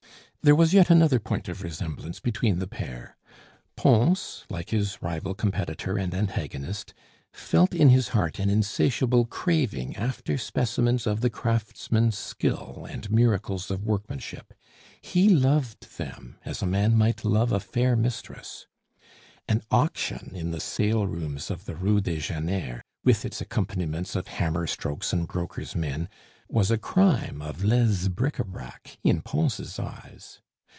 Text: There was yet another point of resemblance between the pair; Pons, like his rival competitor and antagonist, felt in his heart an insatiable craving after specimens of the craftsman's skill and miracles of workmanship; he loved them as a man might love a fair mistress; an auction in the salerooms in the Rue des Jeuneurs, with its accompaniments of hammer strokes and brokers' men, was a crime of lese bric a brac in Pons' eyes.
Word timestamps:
There 0.43 0.55
was 0.55 0.73
yet 0.73 0.89
another 0.89 1.19
point 1.19 1.47
of 1.49 1.61
resemblance 1.61 2.19
between 2.19 2.57
the 2.57 2.65
pair; 2.65 3.15
Pons, 3.75 4.43
like 4.49 4.71
his 4.71 4.97
rival 4.99 5.35
competitor 5.35 5.99
and 5.99 6.15
antagonist, 6.15 6.95
felt 7.31 7.75
in 7.75 7.89
his 7.89 8.07
heart 8.07 8.39
an 8.39 8.49
insatiable 8.49 9.25
craving 9.25 9.95
after 9.95 10.39
specimens 10.39 11.05
of 11.05 11.21
the 11.21 11.29
craftsman's 11.29 12.17
skill 12.17 12.87
and 12.89 13.11
miracles 13.11 13.69
of 13.69 13.85
workmanship; 13.85 14.55
he 14.99 15.29
loved 15.29 15.95
them 15.99 16.39
as 16.43 16.63
a 16.63 16.65
man 16.65 16.95
might 16.97 17.23
love 17.23 17.51
a 17.51 17.59
fair 17.59 17.95
mistress; 17.95 18.65
an 19.47 19.61
auction 19.69 20.31
in 20.33 20.49
the 20.49 20.59
salerooms 20.59 21.51
in 21.51 21.59
the 21.65 21.75
Rue 21.75 22.01
des 22.01 22.17
Jeuneurs, 22.19 22.81
with 23.03 23.25
its 23.25 23.41
accompaniments 23.41 24.15
of 24.15 24.27
hammer 24.27 24.65
strokes 24.65 25.13
and 25.13 25.27
brokers' 25.27 25.75
men, 25.75 26.09
was 26.47 26.69
a 26.69 26.77
crime 26.77 27.41
of 27.41 27.63
lese 27.63 28.09
bric 28.09 28.37
a 28.37 28.43
brac 28.43 28.97
in 29.05 29.21
Pons' 29.21 29.79
eyes. 29.79 30.41